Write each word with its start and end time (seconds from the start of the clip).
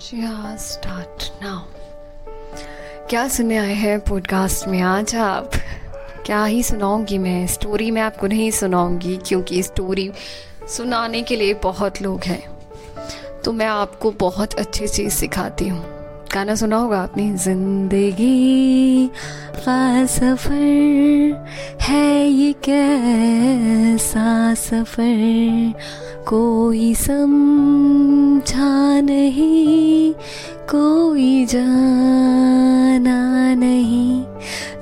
जी 0.00 0.20
हाँ 0.20 0.56
start 0.56 1.44
now 1.44 1.60
क्या 3.10 3.28
सुनने 3.28 3.56
आए 3.56 3.74
हैं 3.74 4.00
पॉडकास्ट 4.00 4.68
में 4.68 4.80
आज 4.80 5.16
आप? 5.16 5.50
क्या 6.26 6.44
ही 6.44 6.62
सुनाऊँगी 6.62 7.18
मैं? 7.18 7.46
स्टोरी 7.46 7.90
मैं 7.90 8.02
आपको 8.02 8.26
नहीं 8.26 8.50
सुनाऊँगी 8.50 9.16
क्योंकि 9.16 9.62
स्टोरी 9.62 10.12
सुनाने 10.68 11.22
के 11.22 11.36
लिए 11.36 11.54
बहुत 11.54 12.02
लोग 12.02 12.22
हैं। 12.22 12.58
तो 13.44 13.52
मैं 13.52 13.66
आपको 13.66 14.10
बहुत 14.10 14.54
अच्छी 14.54 14.88
चीज़ 14.88 15.14
सिखाती 15.14 15.68
हूँ। 15.68 15.95
गाना 16.36 16.54
सुना 16.54 16.76
होगा 16.76 17.00
आपने? 17.00 17.36
ज़िंदगी 17.36 19.10
का 19.56 20.06
सफ़र 20.06 21.46
है 21.82 22.28
ये 22.28 22.52
कैसा 22.52 24.54
सफ़र? 24.54 25.74
कोई 26.28 26.94
समझा 26.94 29.00
नहीं, 29.00 30.14
कोई 30.70 31.46
जाना 31.46 33.54
नहीं। 33.54 34.24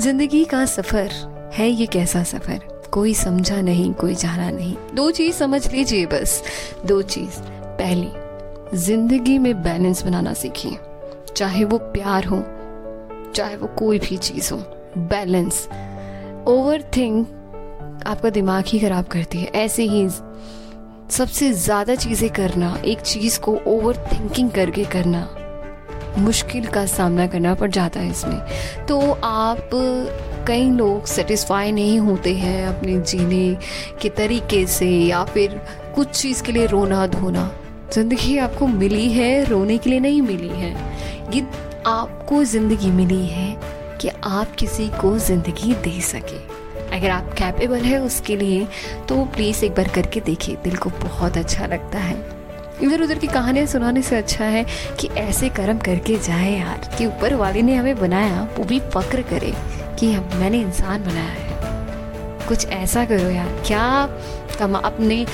ज़िंदगी 0.00 0.44
का 0.44 0.64
सफ़र 0.64 1.10
है 1.54 1.70
ये 1.70 1.86
कैसा 1.86 2.22
सफ़र? 2.22 2.60
कोई 2.92 3.14
समझा 3.14 3.60
नहीं, 3.60 3.92
कोई 3.92 4.14
जाना 4.14 4.50
नहीं। 4.50 4.76
दो 4.94 5.10
चीज़ 5.10 5.36
समझ 5.36 5.72
लीजिए 5.72 6.06
बस, 6.06 6.42
दो 6.86 7.02
चीज़। 7.02 7.40
पहली, 7.78 8.10
ज़िंदगी 8.78 9.38
में 9.38 9.62
बैलेंस 9.62 10.04
बनाना 10.04 10.32
सीखिए। 10.32 10.93
चाहे 11.36 11.64
वो 11.64 11.78
प्यार 11.78 12.24
हो, 12.24 12.42
चाहे 13.34 13.56
वो 13.56 13.66
कोई 13.78 13.98
भी 13.98 14.16
चीज़ 14.18 14.52
हो 14.52 14.58
बैलेंस 14.98 15.66
ओवर 16.48 16.82
थिंक 16.96 18.02
आपका 18.06 18.30
दिमाग 18.30 18.64
ही 18.66 18.78
खराब 18.78 19.04
करती 19.06 19.38
है। 19.38 19.46
ऐसे 19.56 19.82
ही 19.84 20.08
सबसे 21.10 21.52
ज़्यादा 21.52 21.94
चीज़ें 21.94 22.28
करना, 22.30 22.76
एक 22.84 23.00
चीज़ 23.00 23.38
को 23.40 23.56
ओवर 23.66 23.96
थिंकिंग 24.12 24.50
करके 24.50 24.84
करना, 24.84 25.28
मुश्किल 26.18 26.66
का 26.66 26.84
सामना 26.86 27.26
करना 27.26 27.54
पड़ 27.54 27.70
जाता 27.70 28.00
है 28.00 28.10
इसमें। 28.10 28.86
तो 28.86 29.00
आप 29.24 29.70
कई 30.48 30.70
लोग 30.70 31.04
सेटिस्फाई 31.06 31.72
नहीं 31.72 31.98
होते 32.00 32.34
हैं 32.36 32.66
अपने 32.66 32.98
जीने 33.02 33.56
के 34.02 34.08
तरीके 34.10 34.66
से, 34.68 34.88
या 34.88 35.24
फिर 35.24 35.60
कुछ 35.94 36.08
चीज़ 36.10 36.42
के 36.42 36.52
लिए 36.52 36.66
रोना 36.66 37.06
धोना। 37.06 37.50
ज़िंदगी 37.92 38.36
आपको 38.38 38.66
मिली 38.66 39.08
है, 39.12 39.44
रोने 39.44 39.78
के 39.78 39.90
लिए 39.90 40.00
नहीं 40.00 40.22
मिली 40.22 40.48
है। 40.50 40.93
ये 41.32 41.46
आपको 41.86 42.42
ज़िंदगी 42.44 42.90
मिली 42.90 43.26
है 43.26 43.56
कि 44.00 44.08
आप 44.08 44.54
किसी 44.58 44.88
को 45.00 45.16
ज़िंदगी 45.18 45.74
दे 45.74 46.00
सके। 46.02 46.38
अगर 46.96 47.10
आप 47.10 47.32
कैपेबल 47.38 47.80
है 47.80 48.00
उसके 48.00 48.36
लिए 48.36 48.66
तो 49.08 49.24
प्लीज़ 49.26 49.64
एक 49.64 49.74
बार 49.74 49.88
करके 49.88 50.20
देखिए, 50.20 50.56
दिल 50.64 50.76
को 50.76 50.90
बहुत 51.02 51.36
अच्छा 51.36 51.66
लगता 51.66 51.98
है। 51.98 52.16
इधर 52.82 53.02
उधर 53.02 53.18
की 53.18 53.26
कहानियाँ 53.26 53.66
सुनाने 53.66 54.02
से 54.02 54.16
अच्छा 54.16 54.44
है 54.44 54.64
कि 55.00 55.08
ऐसे 55.18 55.48
कर्म 55.48 55.78
करके 55.78 56.18
जाए 56.18 56.52
यार, 56.52 56.90
कि 56.98 57.06
ऊपर 57.06 57.34
वाले 57.34 57.62
ने 57.62 57.74
हमें 57.74 57.98
बनाया, 57.98 58.42
वो 58.58 58.64
भी 58.64 58.80
फक्र 58.86 59.22
करे 59.22 59.52
कि 59.98 60.12
हम 60.12 60.38
मैंने 60.40 60.60
इंसान 60.60 61.04
बनाया 61.04 61.24
है। 61.24 62.46
कुछ 62.48 62.66
ऐसा 62.68 63.04
करो 63.04 63.30
यार, 63.30 63.48
क्या 63.66 64.08
कमा 64.58 64.78
अपने 64.80 65.24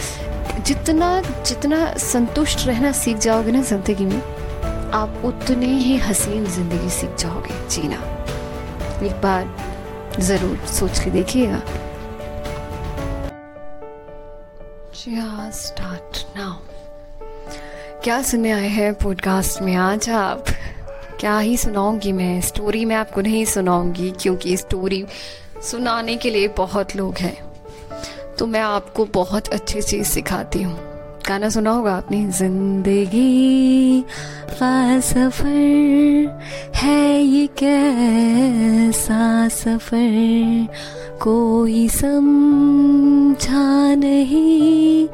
जितना 0.60 1.20
जितना 1.46 1.92
संतुष्ट 1.98 2.66
रहना 2.66 2.92
सीख 2.92 3.16
जाओगे 3.18 3.52
ना 3.52 3.62
ज़िंदगी 3.62 4.04
में? 4.04 4.20
आप 4.94 5.22
उतने 5.24 5.66
ही 5.66 5.96
हसीन 5.96 6.46
ज़िंदगी 6.46 6.88
सीख 6.90 7.14
जाओगे, 7.16 7.68
जीना। 7.68 7.96
एक 9.06 9.20
बार 9.22 10.20
ज़रूर 10.20 10.56
सोच 10.66 10.98
के 10.98 11.10
देखिएगा। 11.10 11.62
स्टार्ट 15.50 16.18
नाउ 16.36 16.56
क्या 18.04 18.20
सुनने 18.22 18.50
आए 18.50 18.68
हैं 18.68 18.92
पॉडकास्ट 18.94 19.62
में 19.62 19.74
आज 19.74 20.10
आप? 20.10 20.44
क्या 21.20 21.38
ही 21.38 21.56
सुनाऊँगी 21.56 22.12
मैं? 22.12 22.40
स्टोरी 22.40 22.84
मैं 22.84 22.96
आपको 22.96 23.20
नहीं 23.20 23.44
सुनाऊँगी 23.44 24.10
क्योंकि 24.10 24.56
स्टोरी 24.56 25.04
सुनाने 25.62 26.16
के 26.16 26.30
लिए 26.30 26.48
बहुत 26.48 26.96
लोग 26.96 27.14
हैं। 27.16 27.36
तो 28.38 28.46
मैं 28.46 28.60
आपको 28.60 29.04
बहुत 29.04 29.48
अच्छी 29.48 29.82
चीज़ 29.82 30.08
सिखाती 30.08 30.62
हूँ। 30.62 30.89
गाना 31.30 31.48
सुना 31.48 31.70
होगा 31.70 31.94
आपने? 31.94 32.30
ज़िंदगी 32.30 34.04
का 34.50 35.00
सफ़र 35.00 36.40
है 36.76 37.22
ये 37.22 37.46
कैसा 37.46 39.48
सफ़र? 39.48 40.68
कोई 41.22 41.88
समझा 41.88 43.94
नहीं, 43.94 45.08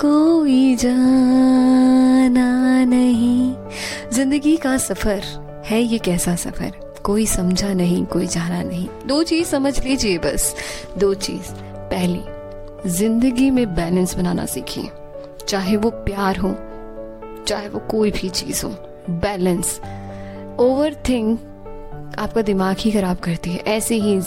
कोई 0.00 0.76
जाना 0.76 2.84
नहीं। 2.84 3.54
ज़िंदगी 4.12 4.56
का 4.56 4.76
सफ़र 4.78 5.22
है 5.66 5.82
ये 5.82 5.98
कैसा 5.98 6.36
सफ़र? 6.36 6.72
कोई 7.04 7.26
समझा 7.26 7.74
नहीं, 7.74 8.04
कोई 8.06 8.26
जाना 8.26 8.62
नहीं। 8.62 8.88
दो 9.06 9.22
चीज़ 9.22 9.48
समझ 9.48 9.84
लीजिए 9.84 10.18
बस, 10.18 10.54
दो 10.98 11.14
चीज़। 11.14 11.52
पहली, 11.90 12.22
ज़िंदगी 12.90 13.50
में 13.50 13.74
बैलेंस 13.74 14.16
बनाना 14.16 14.46
सीखिए। 14.46 15.05
चाहे 15.48 15.76
वो 15.76 15.90
प्यार 15.90 16.36
हो, 16.36 16.54
चाहे 17.48 17.68
वो 17.68 17.78
कोई 17.90 18.10
भी 18.10 18.28
चीज़ 18.30 18.64
हो 18.66 18.70
बैलेंस 19.10 19.78
ओवर 20.60 20.94
थिंक 21.08 22.14
आपका 22.18 22.42
दिमाग 22.42 22.76
ही 22.78 22.90
खराब 22.92 23.16
करती 23.16 23.50
है। 23.50 23.58
ऐसे 23.68 23.94
ही 23.96 24.20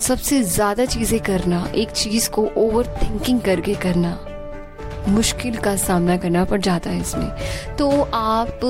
सबसे 0.00 0.42
ज़्यादा 0.42 0.84
चीज़ें 0.86 1.18
करना, 1.20 1.66
एक 1.74 1.90
चीज़ 1.90 2.28
को 2.30 2.48
ओवर 2.58 2.86
थिंकिंग 3.02 3.40
करके 3.40 3.74
करना, 3.74 4.18
मुश्किल 5.08 5.56
का 5.56 5.74
सामना 5.76 6.16
करना 6.16 6.44
पड़ 6.44 6.60
जाता 6.60 6.90
है 6.90 7.00
इसमें। 7.00 7.76
तो 7.76 7.90
आप 8.14 8.60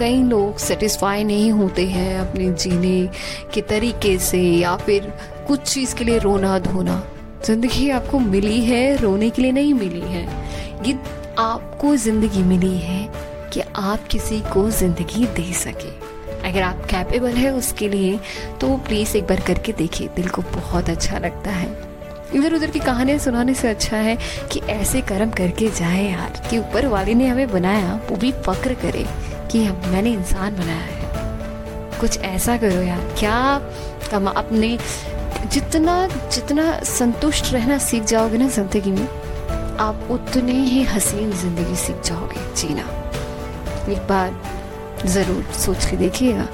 कई 0.00 0.22
लोग 0.22 0.56
सेटिस्फाई 0.58 1.24
नहीं 1.24 1.50
होते 1.52 1.86
हैं 1.88 2.18
अपने 2.20 2.50
जीने 2.54 3.08
के 3.54 3.60
तरीके 3.64 4.18
से, 4.20 4.40
या 4.40 4.76
फिर 4.76 5.12
कुछ 5.48 5.60
चीज़ 5.64 5.94
के 5.94 6.04
लिए 6.04 6.18
रोना 6.18 6.58
धोना। 6.58 7.02
ज़िंदगी 7.44 7.88
आपको 7.90 8.18
मिली 8.18 8.60
है, 8.60 8.96
रोने 8.96 9.30
के 9.30 9.42
लिए 9.42 9.52
नहीं 9.52 9.74
मिली 9.74 10.00
है। 10.02 10.45
ये 10.84 10.98
आपको 11.38 11.94
ज़िंदगी 11.96 12.42
मिली 12.42 12.76
है 12.78 13.08
कि 13.52 13.60
आप 13.60 14.06
किसी 14.10 14.40
को 14.52 14.68
ज़िंदगी 14.70 15.26
दे 15.26 15.52
सके। 15.54 15.90
अगर 16.48 16.62
आप 16.62 16.84
कैपेबल 16.90 17.32
है 17.32 17.50
उसके 17.54 17.88
लिए 17.88 18.18
तो 18.60 18.76
प्लीज़ 18.78 19.16
एक 19.16 19.26
बार 19.26 19.40
करके 19.40 19.72
देखिए, 19.72 20.08
दिल 20.16 20.28
को 20.28 20.42
बहुत 20.54 20.90
अच्छा 20.90 21.18
लगता 21.18 21.50
है। 21.50 21.68
इधर 22.34 22.54
उधर 22.54 22.70
की 22.70 22.78
कहानियाँ 22.78 23.18
सुनाने 23.18 23.54
से 23.54 23.68
अच्छा 23.68 23.96
है 23.96 24.16
कि 24.52 24.60
ऐसे 24.70 25.00
कर्म 25.02 25.30
करके 25.30 25.68
जाए 25.70 26.04
यार, 26.04 26.42
कि 26.50 26.58
ऊपर 26.58 26.86
वाले 26.86 27.14
ने 27.14 27.26
हमें 27.26 27.50
बनाया, 27.52 28.00
वो 28.10 28.16
भी 28.16 28.32
फक्र 28.38 28.74
करे 28.74 29.04
कि 29.52 29.64
हम 29.64 29.90
मैंने 29.92 30.12
इंसान 30.12 30.56
बनाया 30.56 30.78
है। 30.78 31.98
कुछ 32.00 32.18
ऐसा 32.20 32.56
करो 32.56 32.82
यार, 32.82 33.00
क्या 33.18 33.60
कमा 34.10 34.30
अपने 34.32 34.78
जितना 35.46 36.06
जितना 36.08 36.78
संतुष्ट 36.86 37.52
रहना 37.52 37.78
सीख 37.80 38.04
जाओगे 38.04 38.38
ना 38.38 38.48
ज़िंदगी 38.48 38.90
में 38.90 39.06
आप 39.80 40.08
उतने 40.10 40.52
ही 40.52 40.82
हसीन 40.82 41.32
ज़िंदगी 41.32 41.74
सीख 41.76 42.00
जाओगे 42.04 42.40
जीना। 42.56 42.82
एक 43.92 44.06
बार 44.08 45.06
ज़रूर 45.06 45.42
सोच 45.54 45.84
के 45.90 45.96
देखिएगा। 45.96 46.46